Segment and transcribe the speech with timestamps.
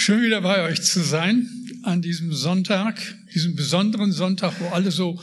[0.00, 1.46] Schön wieder bei euch zu sein
[1.82, 2.98] an diesem Sonntag,
[3.34, 5.20] diesem besonderen Sonntag, wo alle so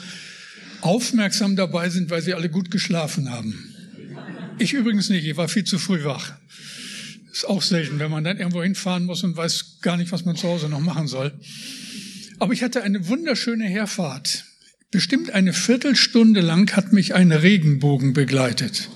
[0.81, 3.73] aufmerksam dabei sind, weil sie alle gut geschlafen haben.
[4.59, 6.33] Ich übrigens nicht, ich war viel zu früh wach.
[7.31, 10.35] Ist auch selten, wenn man dann irgendwo hinfahren muss und weiß gar nicht, was man
[10.35, 11.33] zu Hause noch machen soll.
[12.37, 14.45] Aber ich hatte eine wunderschöne Herfahrt.
[14.91, 18.89] Bestimmt eine Viertelstunde lang hat mich ein Regenbogen begleitet.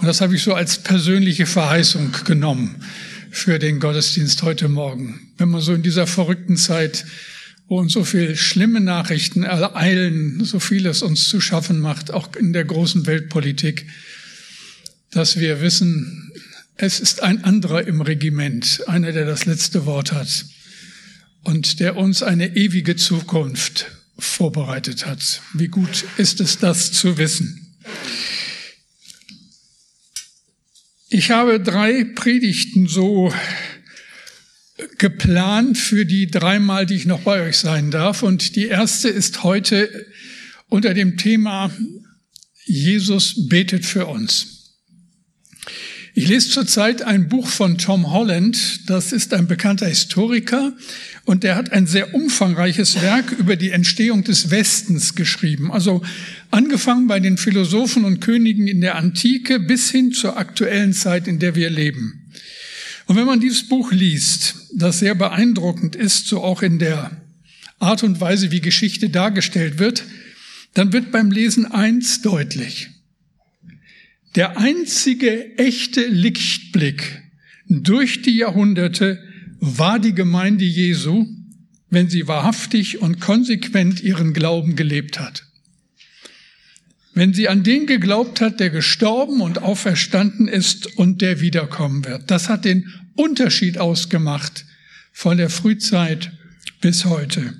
[0.00, 2.82] Und das habe ich so als persönliche Verheißung genommen
[3.32, 5.32] für den Gottesdienst heute Morgen.
[5.38, 7.06] Wenn man so in dieser verrückten Zeit,
[7.66, 12.52] wo uns so viel schlimme Nachrichten ereilen, so vieles uns zu schaffen macht, auch in
[12.52, 13.86] der großen Weltpolitik,
[15.10, 16.30] dass wir wissen,
[16.76, 20.44] es ist ein anderer im Regiment, einer, der das letzte Wort hat
[21.42, 23.86] und der uns eine ewige Zukunft
[24.18, 25.40] vorbereitet hat.
[25.54, 27.74] Wie gut ist es, das zu wissen?
[31.14, 33.34] Ich habe drei Predigten so
[34.96, 38.22] geplant für die dreimal, die ich noch bei euch sein darf.
[38.22, 40.06] Und die erste ist heute
[40.70, 41.70] unter dem Thema
[42.64, 44.62] Jesus betet für uns.
[46.14, 48.88] Ich lese zurzeit ein Buch von Tom Holland.
[48.88, 50.72] Das ist ein bekannter Historiker
[51.26, 55.72] und der hat ein sehr umfangreiches Werk über die Entstehung des Westens geschrieben.
[55.72, 56.02] Also
[56.52, 61.38] angefangen bei den Philosophen und Königen in der Antike bis hin zur aktuellen Zeit, in
[61.38, 62.30] der wir leben.
[63.06, 67.10] Und wenn man dieses Buch liest, das sehr beeindruckend ist, so auch in der
[67.78, 70.04] Art und Weise, wie Geschichte dargestellt wird,
[70.74, 72.90] dann wird beim Lesen eins deutlich.
[74.34, 77.22] Der einzige echte Lichtblick
[77.68, 79.22] durch die Jahrhunderte
[79.60, 81.26] war die Gemeinde Jesu,
[81.90, 85.44] wenn sie wahrhaftig und konsequent ihren Glauben gelebt hat.
[87.14, 92.30] Wenn sie an den geglaubt hat, der gestorben und auferstanden ist und der wiederkommen wird.
[92.30, 94.64] Das hat den Unterschied ausgemacht
[95.12, 96.32] von der Frühzeit
[96.80, 97.54] bis heute.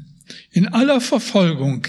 [0.53, 1.87] In aller Verfolgung,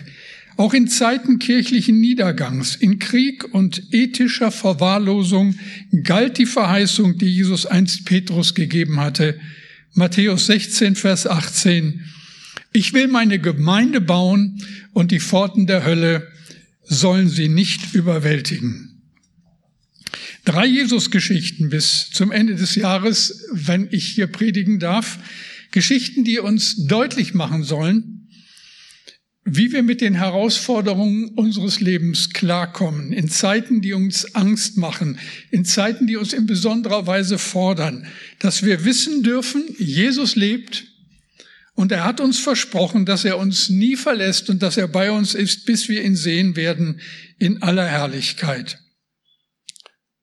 [0.58, 5.56] auch in Zeiten kirchlichen Niedergangs, in Krieg und ethischer Verwahrlosung
[6.04, 9.40] galt die Verheißung, die Jesus einst Petrus gegeben hatte,
[9.94, 12.04] Matthäus 16, Vers 18.
[12.74, 14.62] Ich will meine Gemeinde bauen
[14.94, 16.28] und die Pforten der Hölle
[16.94, 19.02] sollen sie nicht überwältigen.
[20.46, 25.20] Drei Jesus-Geschichten bis zum Ende des Jahres, wenn ich hier predigen darf.
[25.72, 28.30] Geschichten, die uns deutlich machen sollen,
[29.46, 35.18] wie wir mit den Herausforderungen unseres Lebens klarkommen, in Zeiten, die uns Angst machen,
[35.52, 38.06] in Zeiten, die uns in besonderer Weise fordern,
[38.40, 40.93] dass wir wissen dürfen, Jesus lebt
[41.76, 45.34] und er hat uns versprochen, dass er uns nie verlässt und dass er bei uns
[45.34, 47.02] ist, bis wir ihn sehen werden
[47.40, 48.80] in aller Herrlichkeit.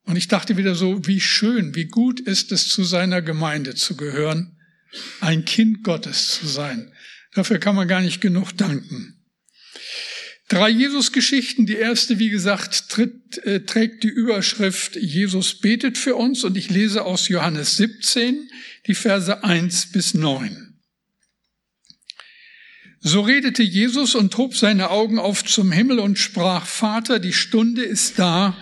[0.03, 3.95] Und ich dachte wieder so, wie schön, wie gut ist es, zu seiner Gemeinde zu
[3.95, 4.57] gehören,
[5.19, 6.91] ein Kind Gottes zu sein.
[7.33, 9.21] Dafür kann man gar nicht genug danken.
[10.49, 11.65] Drei Jesus-Geschichten.
[11.65, 16.69] Die erste, wie gesagt, tritt, äh, trägt die Überschrift Jesus betet für uns und ich
[16.69, 18.49] lese aus Johannes 17
[18.87, 20.70] die Verse 1 bis 9.
[23.01, 27.81] So redete Jesus und hob seine Augen auf zum Himmel und sprach, Vater, die Stunde
[27.81, 28.55] ist da,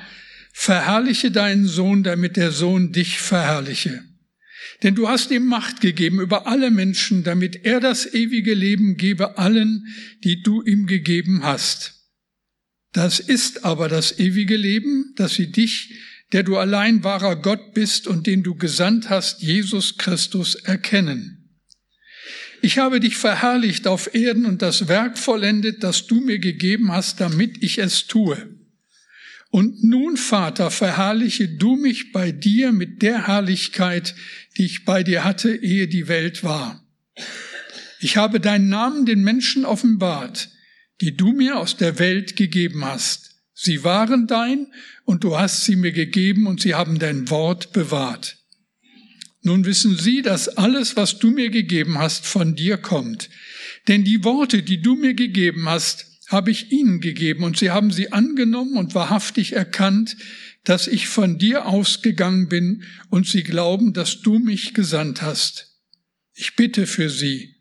[0.54, 4.02] verherrliche deinen Sohn, damit der Sohn dich verherrliche.
[4.82, 9.38] Denn du hast ihm Macht gegeben über alle Menschen, damit er das ewige Leben gebe
[9.38, 9.86] allen,
[10.24, 11.96] die du ihm gegeben hast.
[12.94, 15.94] Das ist aber das ewige Leben, dass sie dich,
[16.32, 21.39] der du allein wahrer Gott bist und den du gesandt hast, Jesus Christus, erkennen.
[22.62, 27.22] Ich habe dich verherrlicht auf Erden und das Werk vollendet, das du mir gegeben hast,
[27.22, 28.50] damit ich es tue.
[29.52, 34.14] Und nun, Vater, verherrliche du mich bei dir mit der Herrlichkeit,
[34.58, 36.86] die ich bei dir hatte, ehe die Welt war.
[38.00, 40.50] Ich habe deinen Namen den Menschen offenbart,
[41.02, 43.32] die du mir aus der Welt gegeben hast.
[43.54, 44.68] Sie waren dein
[45.06, 48.39] und du hast sie mir gegeben und sie haben dein Wort bewahrt.
[49.50, 53.32] Nun wissen sie, dass alles, was du mir gegeben hast, von dir kommt.
[53.88, 57.92] Denn die Worte, die du mir gegeben hast, habe ich ihnen gegeben und sie haben
[57.92, 60.16] sie angenommen und wahrhaftig erkannt,
[60.66, 65.82] dass ich von dir ausgegangen bin und sie glauben, dass du mich gesandt hast.
[66.36, 67.56] Ich bitte für sie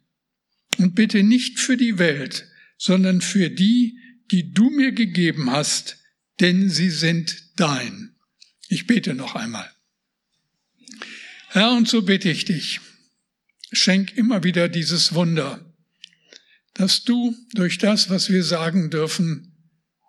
[0.76, 3.98] und bitte nicht für die Welt, sondern für die,
[4.30, 5.96] die du mir gegeben hast,
[6.38, 8.14] denn sie sind dein.
[8.68, 9.70] Ich bete noch einmal.
[11.50, 12.80] Herr, und so bitte ich dich,
[13.72, 15.64] schenk immer wieder dieses Wunder,
[16.74, 19.48] dass du durch das, was wir sagen dürfen,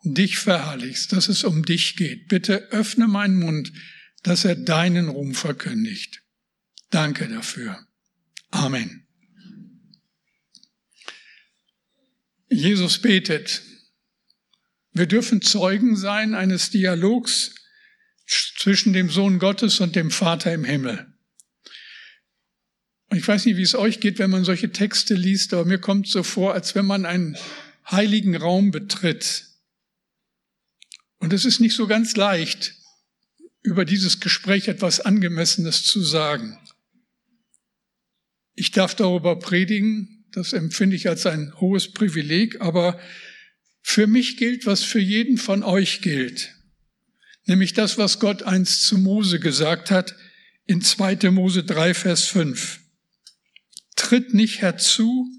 [0.04, 2.28] dich verherrlichst, dass es um dich geht.
[2.28, 3.72] Bitte öffne meinen Mund,
[4.24, 6.22] dass er deinen Ruhm verkündigt.
[6.90, 7.80] Danke dafür.
[8.52, 9.08] Amen.
[12.50, 13.62] Jesus betet.
[14.92, 17.56] Wir dürfen Zeugen sein eines Dialogs
[18.58, 21.09] zwischen dem Sohn Gottes und dem Vater im Himmel.
[23.12, 26.08] Ich weiß nicht, wie es euch geht, wenn man solche Texte liest, aber mir kommt
[26.08, 27.38] so vor, als wenn man einen
[27.90, 29.46] heiligen Raum betritt.
[31.18, 32.76] Und es ist nicht so ganz leicht,
[33.62, 36.58] über dieses Gespräch etwas Angemessenes zu sagen.
[38.54, 43.00] Ich darf darüber predigen, das empfinde ich als ein hohes Privileg, aber
[43.82, 46.56] für mich gilt, was für jeden von euch gilt,
[47.46, 50.16] nämlich das, was Gott einst zu Mose gesagt hat
[50.66, 51.32] in 2.
[51.32, 52.79] Mose 3, Vers 5.
[54.10, 55.30] Tritt nicht herzu,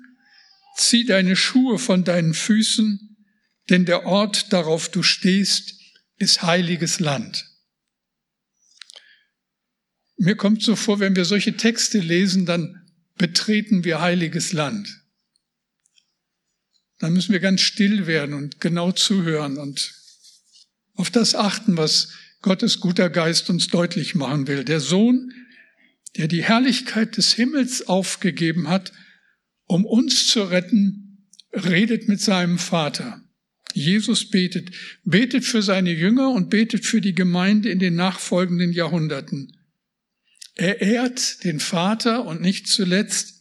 [0.77, 3.17] zieh deine Schuhe von deinen Füßen,
[3.69, 5.75] denn der Ort, darauf du stehst,
[6.19, 7.51] ist heiliges Land.
[10.19, 12.81] Mir kommt so vor, wenn wir solche Texte lesen, dann
[13.17, 15.03] betreten wir heiliges Land.
[17.01, 19.93] Dann müssen wir ganz still werden und genau zuhören und
[20.95, 24.63] auf das achten, was Gottes guter Geist uns deutlich machen will.
[24.63, 25.33] Der Sohn,
[26.17, 28.93] der die Herrlichkeit des Himmels aufgegeben hat,
[29.67, 33.23] um uns zu retten, redet mit seinem Vater.
[33.73, 34.71] Jesus betet,
[35.05, 39.57] betet für seine Jünger und betet für die Gemeinde in den nachfolgenden Jahrhunderten.
[40.57, 43.41] Er ehrt den Vater und nicht zuletzt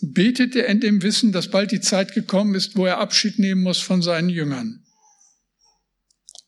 [0.00, 3.62] betet er in dem Wissen, dass bald die Zeit gekommen ist, wo er Abschied nehmen
[3.62, 4.84] muss von seinen Jüngern.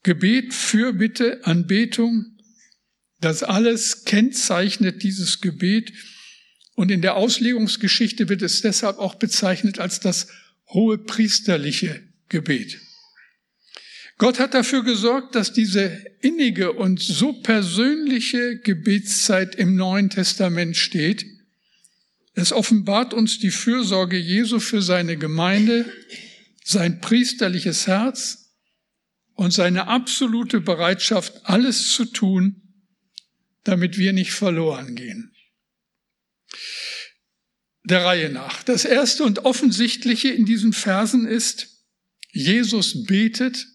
[0.02, 2.31] Gebet, Fürbitte, Anbetung,
[3.22, 5.92] das alles kennzeichnet dieses Gebet
[6.74, 10.28] und in der Auslegungsgeschichte wird es deshalb auch bezeichnet als das
[10.68, 12.80] hohe priesterliche Gebet.
[14.18, 21.26] Gott hat dafür gesorgt, dass diese innige und so persönliche Gebetszeit im Neuen Testament steht.
[22.34, 25.92] Es offenbart uns die Fürsorge Jesu für seine Gemeinde,
[26.64, 28.52] sein priesterliches Herz
[29.34, 32.61] und seine absolute Bereitschaft, alles zu tun,
[33.64, 35.34] damit wir nicht verloren gehen.
[37.84, 38.62] Der Reihe nach.
[38.62, 41.68] Das erste und offensichtliche in diesen Versen ist,
[42.30, 43.66] Jesus betet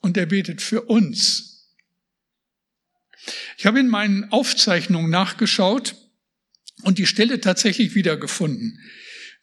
[0.00, 1.74] und er betet für uns.
[3.58, 5.96] Ich habe in meinen Aufzeichnungen nachgeschaut
[6.82, 8.78] und die Stelle tatsächlich wiedergefunden.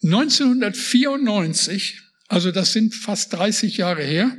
[0.04, 4.38] 1994, also das sind fast 30 Jahre her,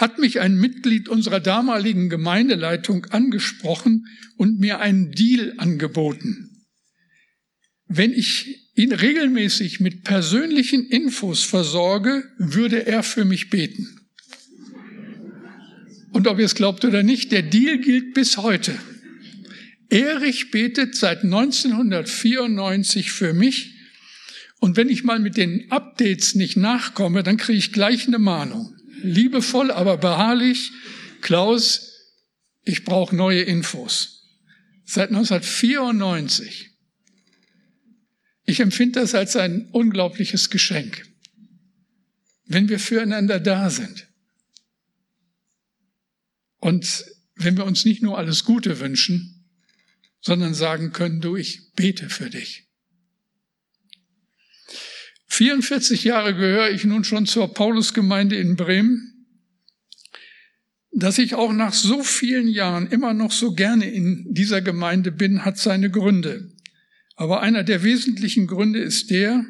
[0.00, 4.06] hat mich ein Mitglied unserer damaligen Gemeindeleitung angesprochen
[4.36, 6.64] und mir einen Deal angeboten.
[7.86, 14.00] Wenn ich ihn regelmäßig mit persönlichen Infos versorge, würde er für mich beten.
[16.12, 18.74] Und ob ihr es glaubt oder nicht, der Deal gilt bis heute.
[19.90, 23.74] Erich betet seit 1994 für mich.
[24.60, 28.79] Und wenn ich mal mit den Updates nicht nachkomme, dann kriege ich gleich eine Mahnung.
[29.02, 30.72] Liebevoll, aber beharrlich.
[31.20, 31.90] Klaus,
[32.64, 34.28] ich brauche neue Infos.
[34.84, 36.70] Seit 1994.
[38.44, 41.06] Ich empfinde das als ein unglaubliches Geschenk,
[42.46, 44.08] wenn wir füreinander da sind.
[46.58, 47.04] Und
[47.36, 49.48] wenn wir uns nicht nur alles Gute wünschen,
[50.20, 52.69] sondern sagen können, du, ich bete für dich.
[55.30, 59.26] 44 Jahre gehöre ich nun schon zur Paulusgemeinde in Bremen.
[60.92, 65.44] Dass ich auch nach so vielen Jahren immer noch so gerne in dieser Gemeinde bin,
[65.44, 66.52] hat seine Gründe.
[67.14, 69.44] Aber einer der wesentlichen Gründe ist der,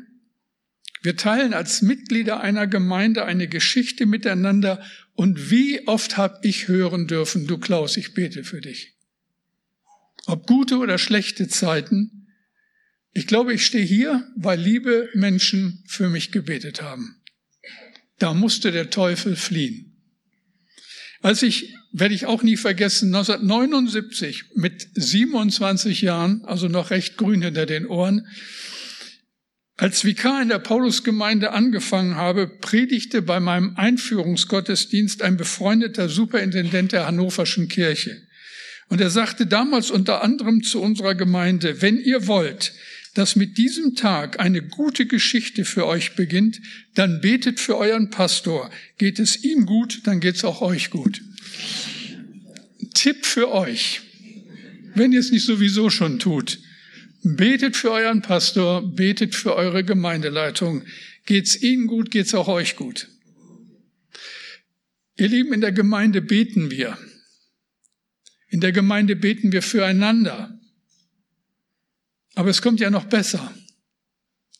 [1.02, 4.84] wir teilen als Mitglieder einer Gemeinde eine Geschichte miteinander
[5.14, 8.98] und wie oft habe ich hören dürfen, du Klaus, ich bete für dich.
[10.26, 12.19] Ob gute oder schlechte Zeiten,
[13.12, 17.16] ich glaube, ich stehe hier, weil liebe Menschen für mich gebetet haben.
[18.18, 19.90] Da musste der Teufel fliehen.
[21.22, 27.42] Als ich, werde ich auch nie vergessen, 1979 mit 27 Jahren, also noch recht grün
[27.42, 28.26] hinter den Ohren,
[29.76, 37.06] als Vikar in der Paulusgemeinde angefangen habe, predigte bei meinem Einführungsgottesdienst ein befreundeter Superintendent der
[37.06, 38.20] Hannoverschen Kirche.
[38.88, 42.74] Und er sagte damals unter anderem zu unserer Gemeinde, wenn ihr wollt,
[43.14, 46.60] dass mit diesem Tag eine gute Geschichte für euch beginnt,
[46.94, 48.70] dann betet für euren Pastor.
[48.98, 51.20] Geht es ihm gut, dann geht es auch euch gut.
[52.94, 54.00] Tipp für euch,
[54.94, 56.58] wenn ihr es nicht sowieso schon tut.
[57.22, 60.84] Betet für euren Pastor, betet für eure Gemeindeleitung.
[61.26, 63.08] Geht's ihnen gut, geht's auch euch gut.
[65.16, 66.96] Ihr Lieben, in der Gemeinde beten wir.
[68.48, 70.59] In der Gemeinde beten wir füreinander.
[72.40, 73.54] Aber es kommt ja noch besser.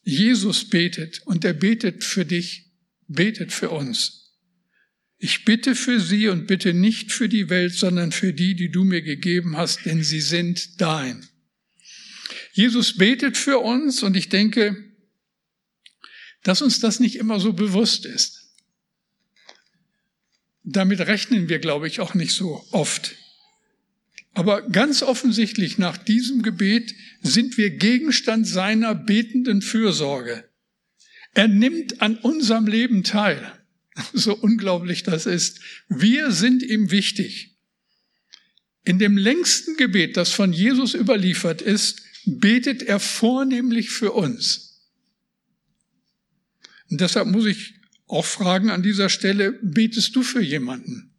[0.02, 2.74] Jesus betet und er betet für dich,
[3.08, 4.36] betet für uns.
[5.16, 8.84] Ich bitte für sie und bitte nicht für die Welt, sondern für die, die du
[8.84, 11.26] mir gegeben hast, denn sie sind dein.
[12.52, 14.76] Jesus betet für uns und ich denke,
[16.42, 18.52] dass uns das nicht immer so bewusst ist.
[20.64, 23.16] Damit rechnen wir, glaube ich, auch nicht so oft.
[24.32, 30.44] Aber ganz offensichtlich nach diesem Gebet sind wir Gegenstand seiner betenden Fürsorge.
[31.34, 33.52] Er nimmt an unserem Leben teil.
[34.14, 35.60] So unglaublich das ist.
[35.88, 37.58] Wir sind ihm wichtig.
[38.84, 44.88] In dem längsten Gebet, das von Jesus überliefert ist, betet er vornehmlich für uns.
[46.88, 47.74] Und deshalb muss ich
[48.06, 51.09] auch fragen an dieser Stelle, betest du für jemanden?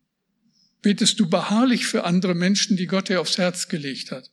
[0.82, 4.32] Betest du beharrlich für andere Menschen, die Gott dir aufs Herz gelegt hat?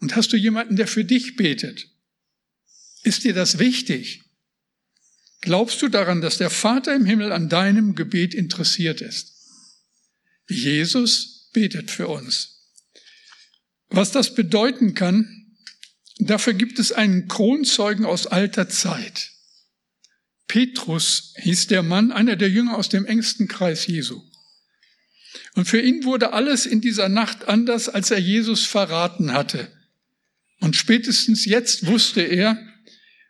[0.00, 1.88] Und hast du jemanden, der für dich betet?
[3.02, 4.22] Ist dir das wichtig?
[5.40, 9.34] Glaubst du daran, dass der Vater im Himmel an deinem Gebet interessiert ist?
[10.48, 12.72] Jesus betet für uns.
[13.88, 15.56] Was das bedeuten kann,
[16.18, 19.30] dafür gibt es einen Kronzeugen aus alter Zeit.
[20.48, 24.22] Petrus hieß der Mann, einer der Jünger aus dem engsten Kreis Jesu.
[25.56, 29.72] Und für ihn wurde alles in dieser Nacht anders, als er Jesus verraten hatte.
[30.60, 32.58] Und spätestens jetzt wusste er,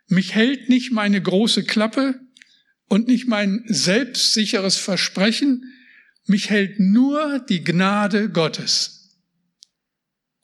[0.09, 2.19] mich hält nicht meine große Klappe
[2.89, 5.73] und nicht mein selbstsicheres Versprechen,
[6.25, 9.15] mich hält nur die Gnade Gottes.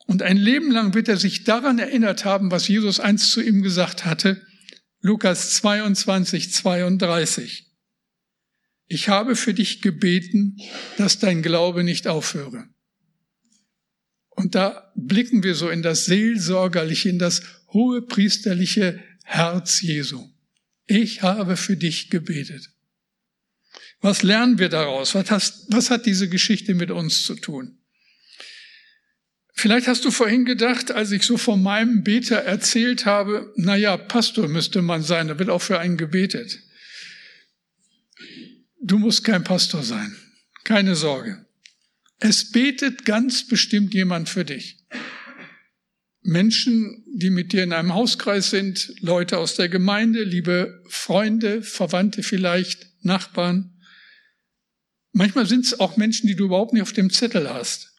[0.05, 3.61] Und ein Leben lang wird er sich daran erinnert haben, was Jesus einst zu ihm
[3.61, 4.41] gesagt hatte,
[5.01, 7.72] Lukas 22, 32
[8.93, 10.57] ich habe für dich gebeten,
[10.97, 12.67] dass dein Glaube nicht aufhöre.
[14.29, 20.29] Und da blicken wir so in das seelsorgerliche, in das hohe priesterliche Herz Jesu.
[20.85, 22.69] Ich habe für dich gebetet.
[24.01, 25.15] Was lernen wir daraus?
[25.15, 27.79] Was, hast, was hat diese Geschichte mit uns zu tun?
[29.55, 33.95] Vielleicht hast du vorhin gedacht, als ich so von meinem Beter erzählt habe, na ja,
[33.97, 36.59] Pastor müsste man sein, da wird auch für einen gebetet.
[38.85, 40.13] Du musst kein Pastor sein.
[40.65, 41.45] Keine Sorge.
[42.19, 44.77] Es betet ganz bestimmt jemand für dich.
[46.21, 52.23] Menschen, die mit dir in einem Hauskreis sind, Leute aus der Gemeinde, liebe Freunde, Verwandte
[52.23, 53.73] vielleicht, Nachbarn.
[55.13, 57.93] Manchmal sind es auch Menschen, die du überhaupt nicht auf dem Zettel hast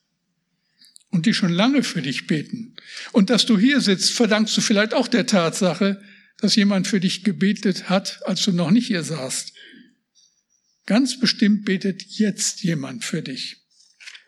[1.09, 2.77] und die schon lange für dich beten.
[3.13, 6.03] Und dass du hier sitzt, verdankst du vielleicht auch der Tatsache,
[6.41, 9.54] dass jemand für dich gebetet hat, als du noch nicht hier saßt.
[10.87, 13.57] Ganz bestimmt betet jetzt jemand für dich.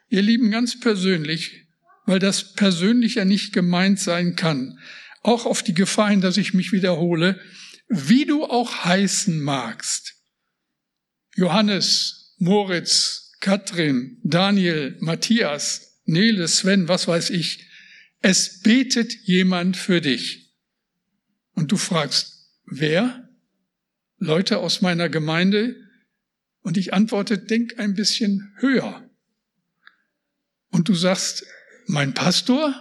[0.08, 1.66] Ihr Lieben, ganz persönlich,
[2.06, 4.78] weil das persönlich ja nicht gemeint sein kann,
[5.22, 7.40] auch auf die Gefahr hin, dass ich mich wiederhole,
[7.88, 10.14] wie du auch heißen magst.
[11.34, 17.68] Johannes, Moritz, Katrin, Daniel, Matthias, Nele, Sven, was weiß ich.
[18.22, 20.54] Es betet jemand für dich.
[21.52, 23.28] Und du fragst, wer?
[24.18, 25.76] Leute aus meiner Gemeinde,
[26.66, 29.08] und ich antworte, denk ein bisschen höher.
[30.72, 31.46] Und du sagst,
[31.86, 32.74] mein Pastor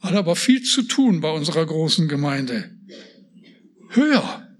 [0.00, 2.76] hat aber viel zu tun bei unserer großen Gemeinde.
[3.90, 4.58] Höher.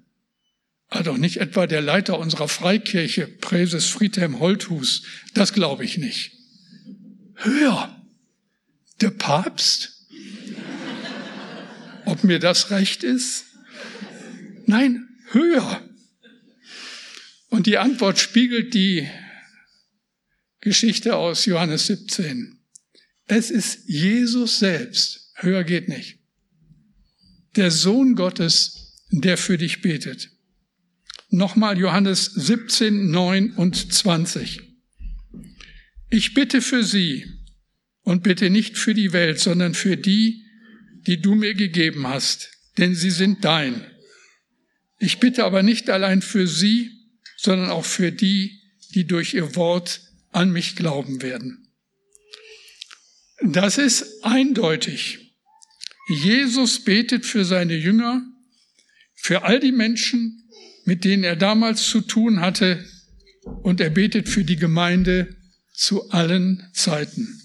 [0.87, 5.03] Also nicht etwa der Leiter unserer Freikirche, Präses Friedhelm Holthus.
[5.35, 6.31] Das glaube ich nicht.
[7.35, 8.07] Höher.
[9.01, 10.07] Der Papst?
[12.05, 13.47] Ob mir das recht ist?
[14.67, 15.83] Nein, höher.
[17.49, 19.09] Und die Antwort spiegelt die
[20.61, 22.59] Geschichte aus Johannes 17.
[23.27, 26.19] Es ist Jesus selbst, höher geht nicht,
[27.57, 30.31] der Sohn Gottes, der für dich betet.
[31.31, 34.61] Nochmal Johannes 17, 9 und 20.
[36.11, 37.27] Ich bitte für sie
[38.03, 40.45] und bitte nicht für die Welt, sondern für die,
[41.07, 43.85] die du mir gegeben hast, denn sie sind dein.
[44.99, 46.96] Ich bitte aber nicht allein für sie,
[47.47, 48.61] sondern auch für die,
[48.97, 50.01] die durch ihr Wort
[50.33, 51.69] an mich glauben werden.
[53.41, 55.33] Das ist eindeutig.
[56.09, 58.27] Jesus betet für seine Jünger,
[59.15, 60.51] für all die Menschen,
[60.87, 62.85] mit denen er damals zu tun hatte,
[63.63, 65.37] und er betet für die Gemeinde
[65.73, 67.41] zu allen Zeiten.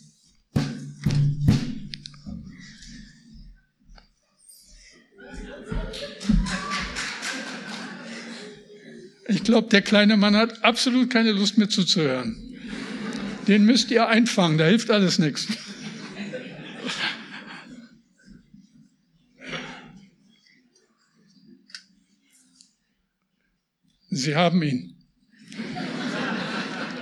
[9.31, 12.35] Ich glaube, der kleine Mann hat absolut keine Lust mehr zuzuhören.
[13.47, 15.47] Den müsst ihr einfangen, da hilft alles nichts.
[24.09, 24.97] Sie haben ihn.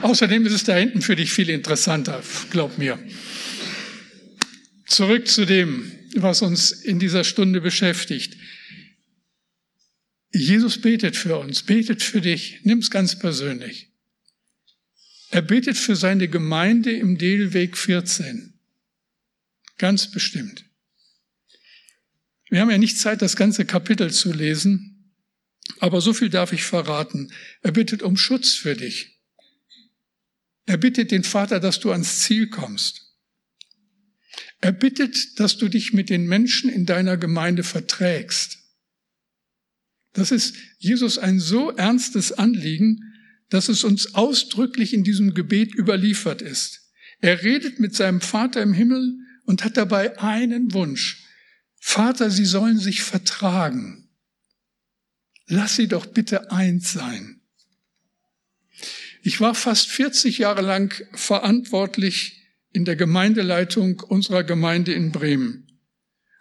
[0.03, 2.21] Außerdem ist es da hinten für dich viel interessanter,
[2.51, 2.99] glaub mir.
[4.85, 8.37] Zurück zu dem, was uns in dieser Stunde beschäftigt.
[10.31, 13.91] Jesus betet für uns, betet für dich, nimm's ganz persönlich.
[15.31, 18.59] Er betet für seine Gemeinde im Delweg 14.
[19.77, 20.65] Ganz bestimmt.
[22.49, 25.13] Wir haben ja nicht Zeit, das ganze Kapitel zu lesen,
[25.79, 27.31] aber so viel darf ich verraten.
[27.61, 29.19] Er bittet um Schutz für dich.
[30.65, 33.15] Er bittet den Vater, dass du ans Ziel kommst.
[34.61, 38.58] Er bittet, dass du dich mit den Menschen in deiner Gemeinde verträgst.
[40.19, 43.13] Das ist Jesus ein so ernstes Anliegen,
[43.49, 46.91] dass es uns ausdrücklich in diesem Gebet überliefert ist.
[47.21, 51.23] Er redet mit seinem Vater im Himmel und hat dabei einen Wunsch.
[51.79, 54.09] Vater, sie sollen sich vertragen.
[55.47, 57.39] Lass sie doch bitte eins sein.
[59.21, 65.79] Ich war fast 40 Jahre lang verantwortlich in der Gemeindeleitung unserer Gemeinde in Bremen.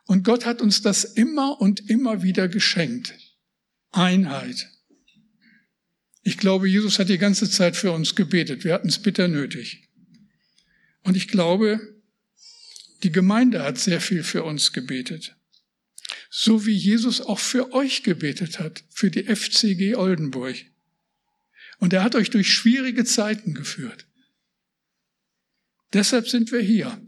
[0.04, 3.14] Und Gott hat uns das immer und immer wieder geschenkt.
[3.90, 4.68] Einheit.
[6.22, 8.64] Ich glaube, Jesus hat die ganze Zeit für uns gebetet.
[8.64, 9.88] Wir hatten es bitter nötig.
[11.02, 11.80] Und ich glaube,
[13.02, 15.36] die Gemeinde hat sehr viel für uns gebetet.
[16.30, 20.56] So wie Jesus auch für euch gebetet hat, für die FCG Oldenburg.
[21.78, 24.06] Und er hat euch durch schwierige Zeiten geführt.
[25.92, 27.00] Deshalb sind wir hier.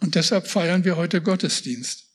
[0.00, 2.11] Und deshalb feiern wir heute Gottesdienst.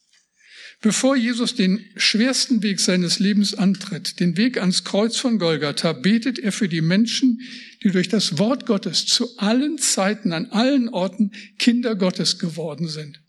[0.79, 6.37] Bevor Jesus den schwersten Weg seines Lebens antritt, den Weg ans Kreuz von Golgatha, betet
[6.37, 7.41] er für die Menschen,
[7.83, 13.19] die durch das Wort Gottes zu allen Zeiten, an allen Orten Kinder Gottes geworden sind.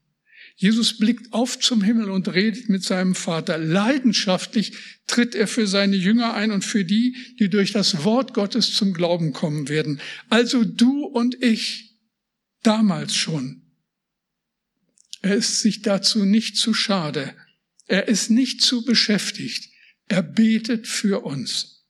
[0.56, 3.56] Jesus blickt auf zum Himmel und redet mit seinem Vater.
[3.58, 4.72] Leidenschaftlich
[5.06, 8.92] tritt er für seine Jünger ein und für die, die durch das Wort Gottes zum
[8.92, 10.00] Glauben kommen werden.
[10.28, 11.96] Also du und ich,
[12.64, 13.67] damals schon,
[15.22, 17.34] er ist sich dazu nicht zu schade.
[17.86, 19.70] Er ist nicht zu beschäftigt.
[20.06, 21.86] Er betet für uns.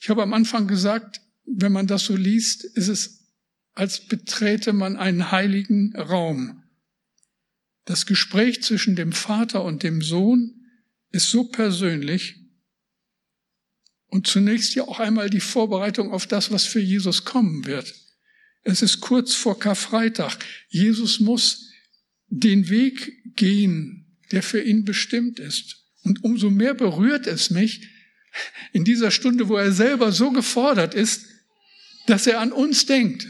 [0.00, 3.26] Ich habe am Anfang gesagt, wenn man das so liest, ist es,
[3.72, 6.62] als betrete man einen heiligen Raum.
[7.84, 10.66] Das Gespräch zwischen dem Vater und dem Sohn
[11.10, 12.36] ist so persönlich
[14.06, 17.94] und zunächst ja auch einmal die Vorbereitung auf das, was für Jesus kommen wird.
[18.62, 20.44] Es ist kurz vor Karfreitag.
[20.68, 21.70] Jesus muss
[22.28, 25.76] den Weg gehen, der für ihn bestimmt ist.
[26.02, 27.88] Und umso mehr berührt es mich
[28.72, 31.26] in dieser Stunde, wo er selber so gefordert ist,
[32.06, 33.26] dass er an uns denkt,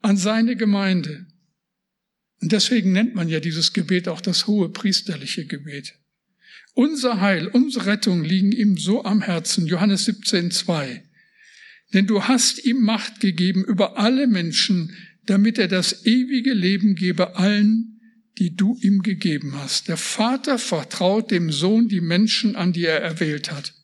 [0.00, 1.26] an seine Gemeinde.
[2.40, 5.94] Und deswegen nennt man ja dieses Gebet auch das hohe priesterliche Gebet.
[6.74, 9.66] Unser Heil, unsere Rettung liegen ihm so am Herzen.
[9.66, 11.04] Johannes 17, 2.
[11.94, 14.94] Denn du hast ihm Macht gegeben über alle Menschen,
[15.26, 18.00] damit er das ewige Leben gebe allen,
[18.38, 19.88] die du ihm gegeben hast.
[19.88, 23.74] Der Vater vertraut dem Sohn die Menschen an, die er erwählt hat.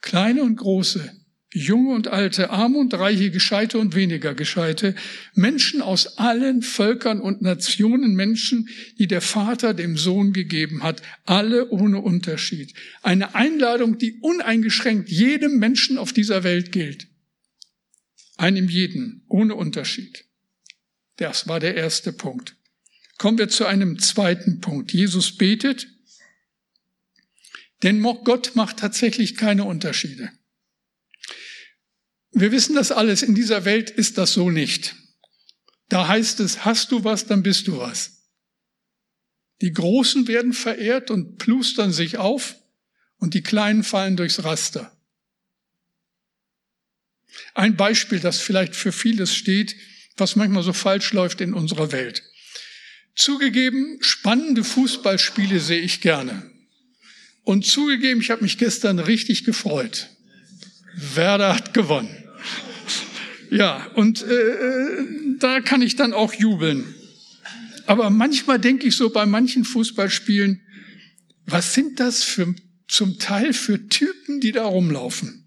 [0.00, 1.12] Kleine und große,
[1.52, 4.94] junge und alte, arme und reiche, gescheite und weniger gescheite,
[5.34, 8.68] Menschen aus allen Völkern und Nationen, Menschen,
[8.98, 12.72] die der Vater dem Sohn gegeben hat, alle ohne Unterschied.
[13.02, 17.08] Eine Einladung, die uneingeschränkt jedem Menschen auf dieser Welt gilt.
[18.36, 20.24] Einem jeden, ohne Unterschied.
[21.16, 22.56] Das war der erste Punkt.
[23.18, 24.92] Kommen wir zu einem zweiten Punkt.
[24.92, 25.88] Jesus betet,
[27.82, 30.30] denn Gott macht tatsächlich keine Unterschiede.
[32.32, 34.94] Wir wissen das alles, in dieser Welt ist das so nicht.
[35.88, 38.24] Da heißt es, hast du was, dann bist du was.
[39.62, 42.56] Die Großen werden verehrt und plustern sich auf
[43.16, 44.95] und die Kleinen fallen durchs Raster.
[47.54, 49.76] Ein Beispiel, das vielleicht für vieles steht,
[50.16, 52.22] was manchmal so falsch läuft in unserer Welt.
[53.14, 56.50] Zugegeben, spannende Fußballspiele sehe ich gerne.
[57.44, 60.08] Und zugegeben, ich habe mich gestern richtig gefreut.
[61.14, 62.14] Werder hat gewonnen.
[63.50, 66.94] Ja, und äh, da kann ich dann auch jubeln.
[67.86, 70.60] Aber manchmal denke ich so bei manchen Fußballspielen,
[71.46, 72.54] was sind das für
[72.88, 75.45] zum Teil für Typen, die da rumlaufen?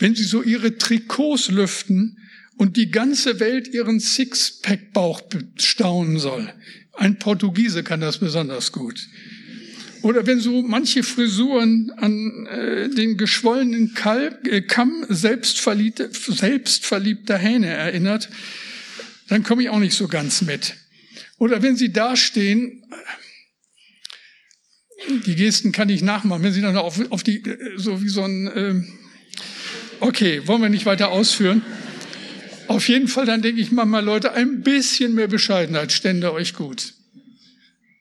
[0.00, 2.18] Wenn sie so ihre Trikots lüften
[2.56, 6.52] und die ganze Welt ihren Sixpack-Bauch bestaunen soll.
[6.94, 9.00] Ein Portugiese kann das besonders gut.
[10.02, 17.68] Oder wenn so manche Frisuren an äh, den geschwollenen Kalb, äh, Kamm selbstverliebter, selbstverliebter Hähne
[17.68, 18.28] erinnert,
[19.28, 20.74] dann komme ich auch nicht so ganz mit.
[21.38, 22.82] Oder wenn sie dastehen,
[25.26, 26.42] Die Gesten kann ich nachmachen.
[26.42, 27.42] Wenn Sie dann auf, auf die,
[27.76, 28.74] so wie so ein, äh,
[30.00, 31.62] okay, wollen wir nicht weiter ausführen.
[32.68, 36.94] Auf jeden Fall, dann denke ich manchmal, Leute, ein bisschen mehr Bescheidenheit stände euch gut.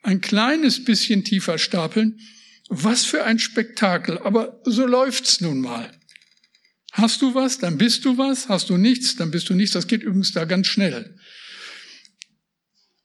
[0.04, 2.20] Ein kleines bisschen tiefer stapeln.
[2.70, 4.20] Was für ein Spektakel.
[4.20, 5.92] Aber so läuft's nun mal.
[6.92, 8.48] Hast du was, dann bist du was.
[8.48, 9.74] Hast du nichts, dann bist du nichts.
[9.74, 11.18] Das geht übrigens da ganz schnell.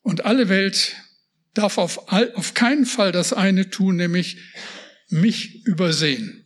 [0.02, 0.96] Und alle Welt
[1.54, 4.36] darf auf, auf keinen Fall das eine tun, nämlich
[5.08, 6.43] mich übersehen.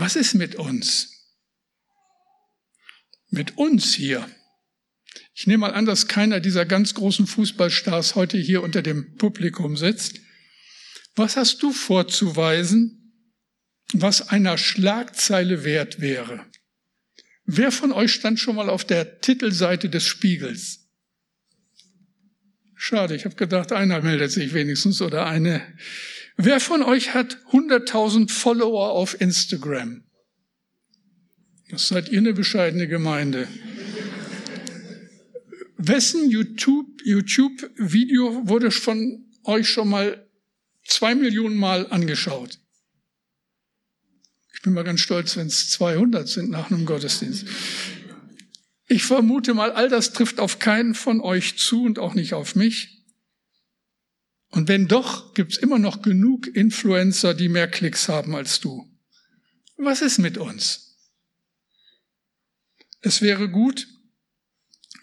[0.00, 1.08] Was ist mit uns?
[3.30, 4.30] Mit uns hier.
[5.34, 9.76] Ich nehme mal an, dass keiner dieser ganz großen Fußballstars heute hier unter dem Publikum
[9.76, 10.20] sitzt.
[11.16, 13.12] Was hast du vorzuweisen,
[13.92, 16.46] was einer Schlagzeile wert wäre?
[17.44, 20.92] Wer von euch stand schon mal auf der Titelseite des Spiegels?
[22.76, 25.60] Schade, ich habe gedacht, einer meldet sich wenigstens oder eine.
[26.40, 30.04] Wer von euch hat 100.000 Follower auf Instagram?
[31.68, 33.48] Das seid ihr eine bescheidene Gemeinde.
[35.78, 40.30] Wessen YouTube-Video YouTube wurde von euch schon mal
[40.86, 42.60] zwei Millionen Mal angeschaut?
[44.54, 47.48] Ich bin mal ganz stolz, wenn es 200 sind nach einem Gottesdienst.
[48.86, 52.54] Ich vermute mal, all das trifft auf keinen von euch zu und auch nicht auf
[52.54, 52.97] mich.
[54.50, 58.90] Und wenn doch, gibt's immer noch genug Influencer, die mehr Klicks haben als du.
[59.76, 60.96] Was ist mit uns?
[63.00, 63.86] Es wäre gut,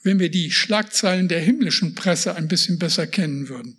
[0.03, 3.77] wenn wir die Schlagzeilen der himmlischen Presse ein bisschen besser kennen würden.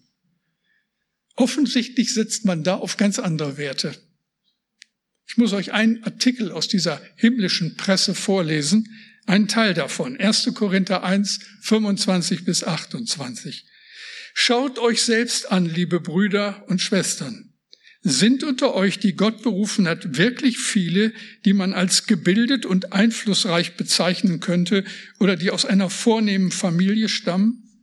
[1.34, 3.94] Offensichtlich setzt man da auf ganz andere Werte.
[5.28, 8.88] Ich muss euch einen Artikel aus dieser himmlischen Presse vorlesen,
[9.26, 10.52] ein Teil davon, 1.
[10.54, 13.66] Korinther 1, 25 bis 28.
[14.38, 17.54] Schaut euch selbst an, liebe Brüder und Schwestern.
[18.02, 21.14] Sind unter euch, die Gott berufen hat, wirklich viele,
[21.46, 24.84] die man als gebildet und einflussreich bezeichnen könnte
[25.20, 27.80] oder die aus einer vornehmen Familie stammen?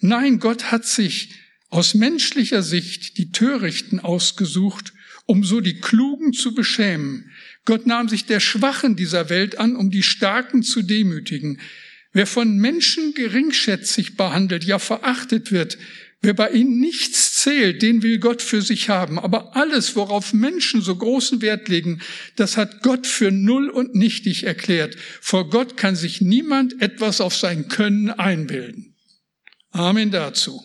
[0.00, 1.36] Nein, Gott hat sich
[1.68, 4.94] aus menschlicher Sicht die Törichten ausgesucht,
[5.26, 7.30] um so die Klugen zu beschämen.
[7.64, 11.60] Gott nahm sich der Schwachen dieser Welt an, um die Starken zu demütigen.
[12.12, 15.78] Wer von Menschen geringschätzig behandelt, ja verachtet wird,
[16.20, 19.18] wer bei ihnen nichts zählt, den will Gott für sich haben.
[19.18, 22.00] Aber alles, worauf Menschen so großen Wert legen,
[22.36, 24.96] das hat Gott für null und nichtig erklärt.
[25.20, 28.94] Vor Gott kann sich niemand etwas auf sein Können einbilden.
[29.70, 30.62] Amen dazu.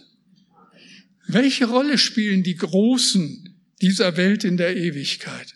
[1.28, 5.56] Welche Rolle spielen die Großen dieser Welt in der Ewigkeit?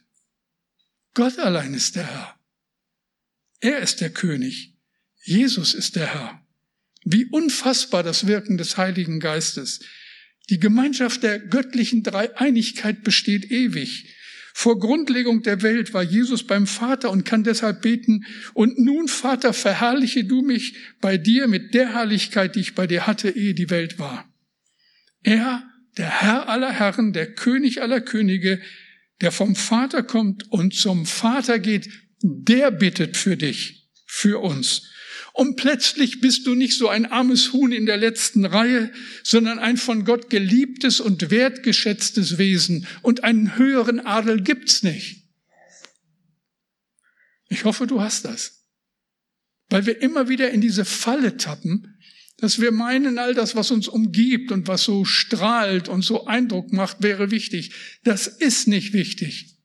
[1.14, 2.40] Gott allein ist der Herr.
[3.60, 4.71] Er ist der König.
[5.24, 6.42] Jesus ist der Herr.
[7.04, 9.80] Wie unfassbar das Wirken des Heiligen Geistes.
[10.50, 14.16] Die Gemeinschaft der göttlichen Dreieinigkeit besteht ewig.
[14.54, 19.54] Vor Grundlegung der Welt war Jesus beim Vater und kann deshalb beten, und nun, Vater,
[19.54, 23.70] verherrliche du mich bei dir mit der Herrlichkeit, die ich bei dir hatte, ehe die
[23.70, 24.30] Welt war.
[25.24, 25.64] Er,
[25.98, 28.62] der Herr aller Herren, der König aller Könige,
[29.22, 31.90] der vom Vater kommt und zum Vater geht,
[32.22, 34.92] der bittet für dich, für uns.
[35.34, 38.92] Und plötzlich bist du nicht so ein armes Huhn in der letzten Reihe,
[39.24, 42.86] sondern ein von Gott geliebtes und wertgeschätztes Wesen.
[43.02, 45.30] Und einen höheren Adel gibt's nicht.
[47.50, 48.66] Ich hoffe, du hast das.
[49.70, 51.98] Weil wir immer wieder in diese Falle tappen,
[52.38, 56.74] dass wir meinen, all das, was uns umgibt und was so strahlt und so Eindruck
[56.74, 57.74] macht, wäre wichtig.
[58.04, 59.60] Das ist nicht wichtig.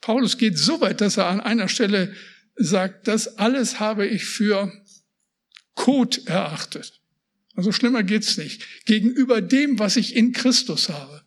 [0.00, 2.14] Paulus geht so weit, dass er an einer Stelle
[2.56, 4.72] sagt, das alles habe ich für
[5.74, 7.00] Kot erachtet.
[7.54, 8.86] Also schlimmer geht's nicht.
[8.86, 11.22] Gegenüber dem, was ich in Christus habe.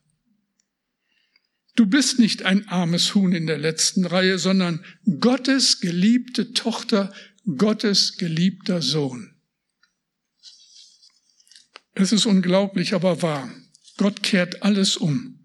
[1.75, 4.83] Du bist nicht ein armes Huhn in der letzten Reihe, sondern
[5.19, 7.13] Gottes geliebte Tochter,
[7.57, 9.35] Gottes geliebter Sohn.
[11.93, 13.53] Es ist unglaublich, aber wahr.
[13.97, 15.39] Gott kehrt alles um.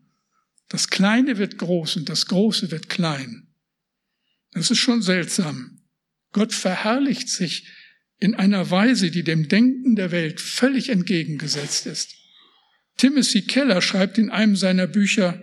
[0.69, 3.49] Das Kleine wird groß und das Große wird klein.
[4.53, 5.81] Das ist schon seltsam.
[6.33, 7.69] Gott verherrlicht sich
[8.21, 12.15] in einer Weise, die dem Denken der Welt völlig entgegengesetzt ist.
[12.99, 15.43] Timothy Keller schreibt in einem seiner Bücher,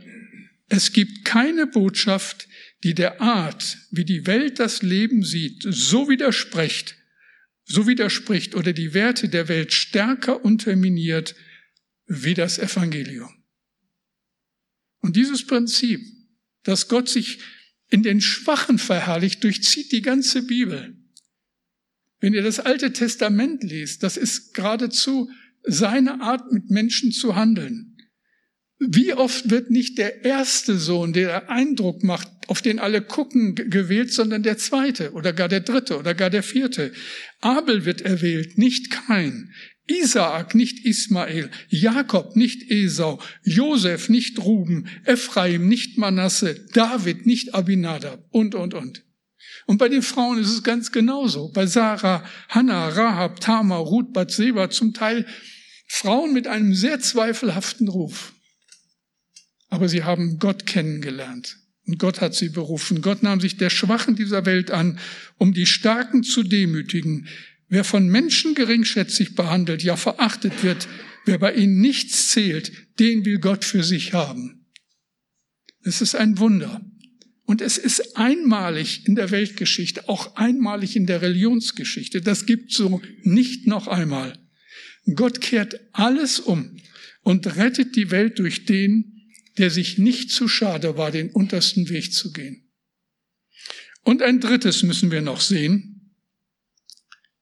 [0.69, 2.47] es gibt keine Botschaft,
[2.83, 6.95] die der Art, wie die Welt das Leben sieht, so widerspricht,
[7.63, 11.35] so widerspricht oder die Werte der Welt stärker unterminiert
[12.05, 13.33] wie das Evangelium.
[14.99, 16.01] Und dieses Prinzip,
[16.63, 17.39] dass Gott sich
[17.89, 20.95] in den Schwachen verherrlicht, durchzieht die ganze Bibel.
[22.19, 25.29] Wenn ihr das Alte Testament liest, das ist geradezu
[25.63, 27.97] seine Art, mit Menschen zu handeln.
[28.79, 34.13] Wie oft wird nicht der erste Sohn, der Eindruck macht, auf den alle gucken, gewählt,
[34.13, 36.91] sondern der zweite oder gar der dritte oder gar der vierte.
[37.41, 39.51] Abel wird erwählt, nicht Kain.
[39.87, 48.25] Isaak, nicht Ismael, Jakob, nicht Esau, Josef, nicht Ruben, Ephraim, nicht Manasse, David, nicht Abinadab
[48.29, 49.06] und, und, und.
[49.67, 51.49] Und bei den Frauen ist es ganz genauso.
[51.49, 55.25] Bei Sarah, Hannah, Rahab, Tamar, Ruth, Bathseba, zum Teil
[55.87, 58.33] Frauen mit einem sehr zweifelhaften Ruf.
[59.67, 61.57] Aber sie haben Gott kennengelernt.
[61.85, 63.01] Und Gott hat sie berufen.
[63.01, 64.99] Gott nahm sich der Schwachen dieser Welt an,
[65.37, 67.27] um die Starken zu demütigen.
[67.67, 70.87] Wer von Menschen geringschätzig behandelt, ja verachtet wird,
[71.25, 74.65] wer bei ihnen nichts zählt, den will Gott für sich haben.
[75.83, 76.81] Es ist ein Wunder.
[77.47, 82.21] Und es ist einmalig in der Weltgeschichte, auch einmalig in der Religionsgeschichte.
[82.21, 84.37] Das gibt so nicht noch einmal.
[85.15, 86.77] Gott kehrt alles um
[87.21, 92.13] und rettet die Welt durch den, der sich nicht zu schade war, den untersten Weg
[92.13, 92.69] zu gehen.
[94.03, 96.13] Und ein drittes müssen wir noch sehen.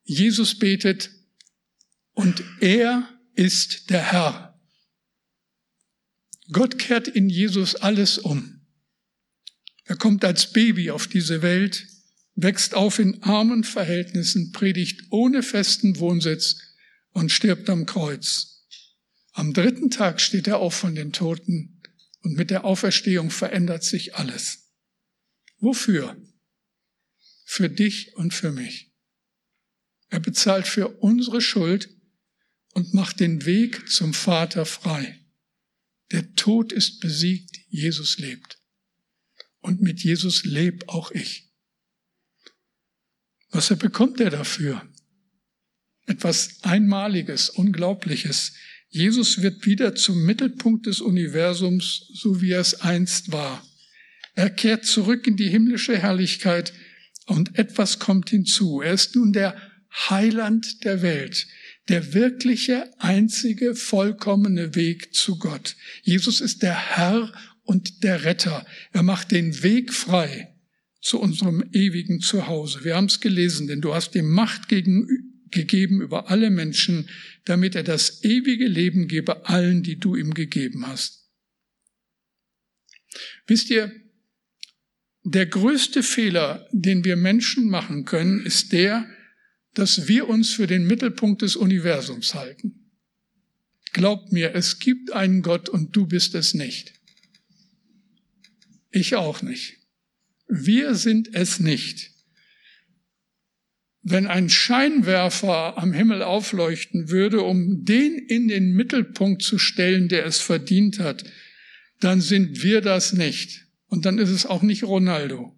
[0.03, 1.09] Jesus betet,
[2.13, 4.61] und er ist der Herr.
[6.51, 8.54] Gott kehrt in Jesus alles um.
[9.85, 11.87] Er kommt als Baby auf diese Welt,
[12.33, 16.57] wächst auf in armen Verhältnissen, predigt ohne festen Wohnsitz
[17.11, 18.65] und stirbt am Kreuz.
[19.31, 21.81] Am dritten Tag steht er auf von den Toten
[22.23, 24.71] und mit der Auferstehung verändert sich alles.
[25.59, 26.17] Wofür?
[27.45, 28.91] Für dich und für mich.
[30.09, 31.89] Er bezahlt für unsere Schuld
[32.73, 35.19] und macht den Weg zum Vater frei.
[36.11, 38.57] Der Tod ist besiegt, Jesus lebt
[39.65, 41.49] und mit Jesus lebe auch ich.
[43.49, 44.87] Was bekommt er dafür?
[46.05, 48.53] Etwas Einmaliges, Unglaubliches.
[48.89, 53.65] Jesus wird wieder zum Mittelpunkt des Universums, so wie er es einst war.
[54.35, 56.73] Er kehrt zurück in die himmlische Herrlichkeit
[57.25, 58.81] und etwas kommt hinzu.
[58.81, 59.59] Er ist nun der
[60.09, 61.47] Heiland der Welt,
[61.87, 65.75] der wirkliche, einzige, vollkommene Weg zu Gott.
[66.03, 67.31] Jesus ist der Herr
[67.65, 68.65] und der Retter.
[68.93, 70.55] Er macht den Weg frei
[71.01, 72.83] zu unserem ewigen Zuhause.
[72.83, 75.07] Wir haben es gelesen, denn du hast ihm Macht gegen,
[75.51, 77.09] gegeben über alle Menschen,
[77.43, 81.29] damit er das ewige Leben gebe allen, die du ihm gegeben hast.
[83.47, 83.91] Wisst ihr,
[85.23, 89.07] der größte Fehler, den wir Menschen machen können, ist der,
[89.73, 92.91] dass wir uns für den Mittelpunkt des Universums halten.
[93.93, 96.94] Glaubt mir, es gibt einen Gott und du bist es nicht.
[98.95, 99.73] Ich auch nicht.
[100.47, 102.11] Wir sind es nicht.
[104.01, 110.25] Wenn ein Scheinwerfer am Himmel aufleuchten würde, um den in den Mittelpunkt zu stellen, der
[110.25, 111.25] es verdient hat,
[111.99, 113.65] dann sind wir das nicht.
[113.87, 115.53] Und dann ist es auch nicht Ronaldo.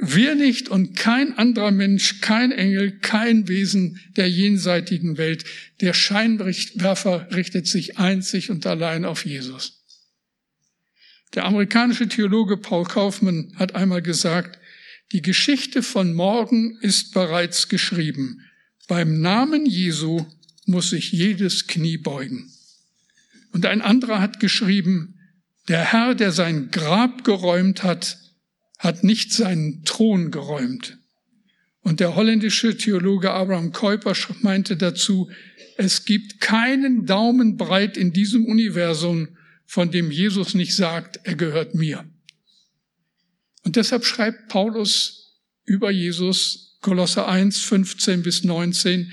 [0.00, 5.44] Wir nicht und kein anderer Mensch, kein Engel, kein Wesen der jenseitigen Welt.
[5.80, 9.83] Der Scheinwerfer richtet sich einzig und allein auf Jesus.
[11.34, 14.58] Der amerikanische Theologe Paul Kaufmann hat einmal gesagt,
[15.12, 18.40] die Geschichte von morgen ist bereits geschrieben.
[18.86, 20.26] Beim Namen Jesu
[20.66, 22.50] muss sich jedes Knie beugen.
[23.52, 25.18] Und ein anderer hat geschrieben,
[25.68, 28.18] der Herr, der sein Grab geräumt hat,
[28.78, 30.98] hat nicht seinen Thron geräumt.
[31.80, 35.30] Und der holländische Theologe Abraham Kuyper meinte dazu,
[35.76, 39.28] es gibt keinen Daumen breit in diesem Universum,
[39.66, 42.04] von dem Jesus nicht sagt, er gehört mir.
[43.62, 49.10] Und deshalb schreibt Paulus über Jesus Kolosser 1, 15 bis 19,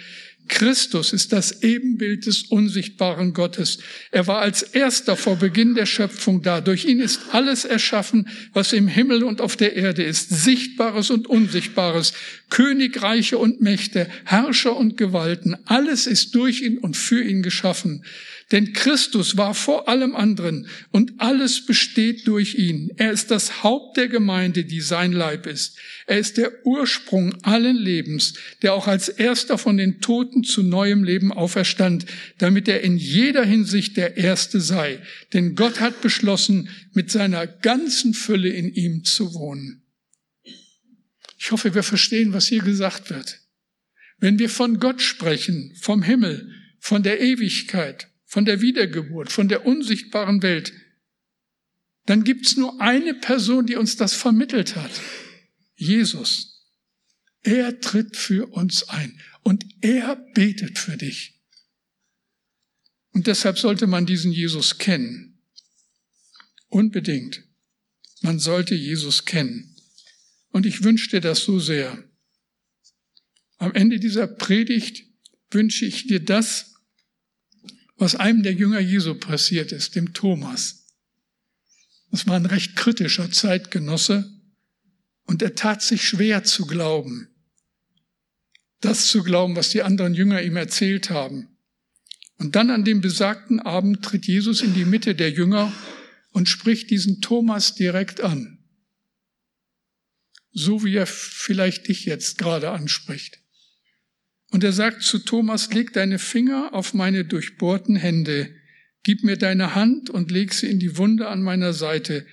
[0.51, 3.77] Christus ist das Ebenbild des unsichtbaren Gottes.
[4.11, 6.59] Er war als erster vor Beginn der Schöpfung da.
[6.59, 10.29] Durch ihn ist alles erschaffen, was im Himmel und auf der Erde ist.
[10.29, 12.11] Sichtbares und Unsichtbares,
[12.49, 15.55] Königreiche und Mächte, Herrscher und Gewalten.
[15.65, 18.03] Alles ist durch ihn und für ihn geschaffen.
[18.51, 22.91] Denn Christus war vor allem anderen und alles besteht durch ihn.
[22.97, 25.77] Er ist das Haupt der Gemeinde, die sein Leib ist.
[26.05, 31.05] Er ist der Ursprung allen Lebens, der auch als erster von den Toten zu neuem
[31.05, 32.05] Leben auferstand,
[32.39, 34.99] damit er in jeder Hinsicht der Erste sei.
[35.33, 39.83] Denn Gott hat beschlossen, mit seiner ganzen Fülle in ihm zu wohnen.
[41.39, 43.39] Ich hoffe, wir verstehen, was hier gesagt wird.
[44.19, 49.65] Wenn wir von Gott sprechen, vom Himmel, von der Ewigkeit, von der Wiedergeburt, von der
[49.65, 50.71] unsichtbaren Welt,
[52.05, 55.01] dann gibt's nur eine Person, die uns das vermittelt hat.
[55.75, 56.65] Jesus.
[57.43, 61.41] Er tritt für uns ein und er betet für dich.
[63.11, 65.41] Und deshalb sollte man diesen Jesus kennen.
[66.69, 67.43] Unbedingt.
[68.21, 69.75] Man sollte Jesus kennen.
[70.51, 72.01] Und ich wünsche dir das so sehr.
[73.57, 75.03] Am Ende dieser Predigt
[75.49, 76.70] wünsche ich dir das,
[78.01, 80.87] was einem der Jünger Jesu passiert ist, dem Thomas.
[82.09, 84.27] Das war ein recht kritischer Zeitgenosse
[85.25, 87.29] und er tat sich schwer zu glauben.
[88.79, 91.59] Das zu glauben, was die anderen Jünger ihm erzählt haben.
[92.39, 95.71] Und dann an dem besagten Abend tritt Jesus in die Mitte der Jünger
[96.31, 98.57] und spricht diesen Thomas direkt an.
[100.53, 103.40] So wie er vielleicht dich jetzt gerade anspricht.
[104.51, 108.53] Und er sagt zu Thomas, leg deine Finger auf meine durchbohrten Hände,
[109.01, 112.27] gib mir deine Hand und leg sie in die Wunde an meiner Seite.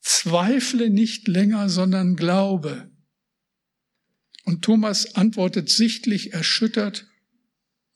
[0.00, 2.90] Zweifle nicht länger, sondern glaube.
[4.44, 7.06] Und Thomas antwortet sichtlich erschüttert,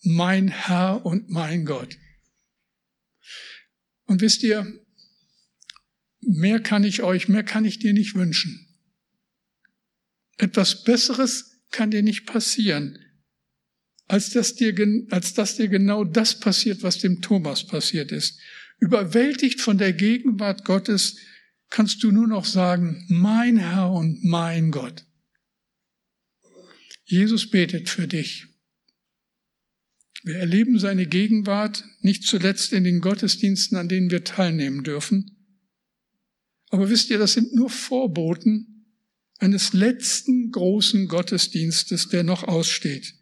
[0.03, 1.97] mein Herr und mein Gott.
[4.05, 4.67] Und wisst ihr,
[6.21, 8.69] mehr kann ich euch, mehr kann ich dir nicht wünschen.
[10.37, 12.99] Etwas Besseres kann dir nicht passieren,
[14.13, 14.75] als dass dir,
[15.09, 18.39] als dass dir genau das passiert, was dem Thomas passiert ist.
[18.79, 21.17] Überwältigt von der Gegenwart Gottes
[21.71, 25.07] kannst du nur noch sagen, mein Herr und mein Gott.
[27.07, 28.49] Jesus betet für dich.
[30.25, 35.39] Wir erleben seine Gegenwart nicht zuletzt in den Gottesdiensten, an denen wir teilnehmen dürfen.
[36.69, 38.85] Aber wisst ihr, das sind nur Vorboten
[39.39, 43.15] eines letzten großen Gottesdienstes, der noch aussteht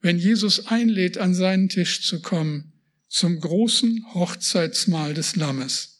[0.00, 2.72] wenn Jesus einlädt, an seinen Tisch zu kommen,
[3.08, 5.98] zum großen Hochzeitsmahl des Lammes.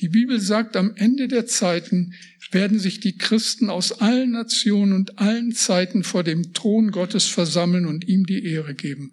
[0.00, 2.14] Die Bibel sagt, am Ende der Zeiten
[2.50, 7.86] werden sich die Christen aus allen Nationen und allen Zeiten vor dem Thron Gottes versammeln
[7.86, 9.12] und ihm die Ehre geben.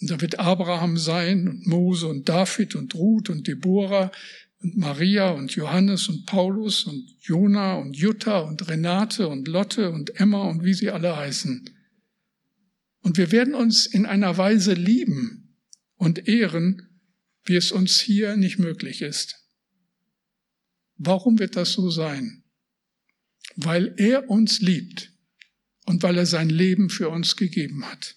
[0.00, 4.10] Und da wird Abraham sein und Mose und David und Ruth und Deborah
[4.62, 10.18] und Maria und Johannes und Paulus und Jona und Jutta und Renate und Lotte und
[10.18, 11.68] Emma und wie sie alle heißen.
[13.00, 15.56] Und wir werden uns in einer Weise lieben
[15.96, 17.02] und ehren,
[17.44, 19.36] wie es uns hier nicht möglich ist.
[20.96, 22.44] Warum wird das so sein?
[23.56, 25.12] Weil er uns liebt
[25.86, 28.16] und weil er sein Leben für uns gegeben hat.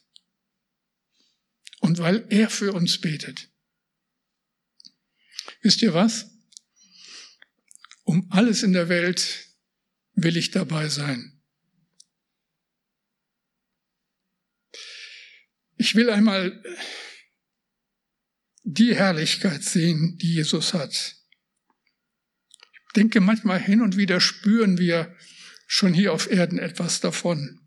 [1.79, 3.49] Und weil er für uns betet.
[5.61, 6.29] Wisst ihr was?
[8.03, 9.47] Um alles in der Welt
[10.13, 11.32] will ich dabei sein.
[15.77, 16.63] Ich will einmal
[18.63, 21.15] die Herrlichkeit sehen, die Jesus hat.
[22.87, 25.15] Ich denke, manchmal hin und wieder spüren wir
[25.67, 27.59] schon hier auf Erden etwas davon.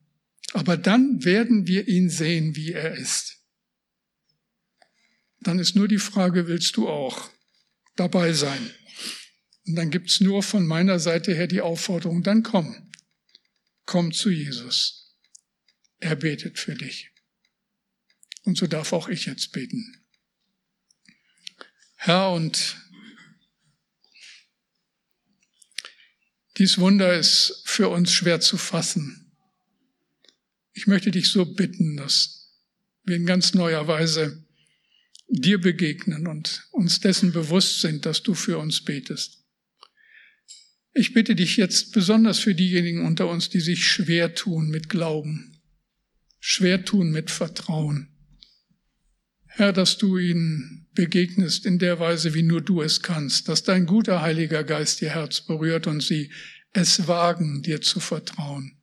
[0.53, 3.43] Aber dann werden wir ihn sehen, wie er ist.
[5.41, 7.31] Dann ist nur die Frage, willst du auch
[7.97, 8.71] dabei sein?
[9.67, 12.91] Und dann gibt's nur von meiner Seite her die Aufforderung, dann komm,
[13.85, 15.17] komm zu Jesus.
[15.99, 17.11] Er betet für dich.
[18.47, 20.05] Und so darf auch ich jetzt beten.
[21.97, 22.77] Herr, und
[26.57, 29.37] dies Wunder ist für uns schwer zu fassen.
[30.75, 32.55] Ich möchte dich so bitten, dass
[33.03, 34.47] wir in ganz neuer Weise
[35.27, 39.45] dir begegnen und uns dessen bewusst sind, dass du für uns betest.
[40.95, 45.61] Ich bitte dich jetzt besonders für diejenigen unter uns, die sich schwer tun mit Glauben,
[46.39, 48.16] schwer tun mit Vertrauen.
[49.59, 53.87] Herr, dass du ihnen begegnest in der Weise, wie nur du es kannst, dass dein
[53.87, 56.31] guter Heiliger Geist ihr Herz berührt und sie
[56.75, 58.77] es wagen, dir zu vertrauen.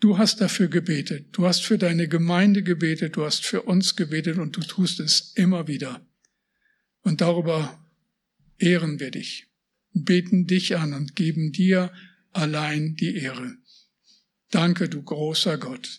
[0.00, 4.38] Du hast dafür gebetet, du hast für deine Gemeinde gebetet, du hast für uns gebetet
[4.38, 6.00] und du tust es immer wieder.
[7.02, 7.78] Und darüber
[8.56, 9.46] ehren wir dich,
[9.92, 11.92] beten dich an und geben dir
[12.32, 13.58] allein die Ehre.
[14.50, 15.98] Danke, du großer Gott.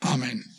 [0.00, 0.57] Amen.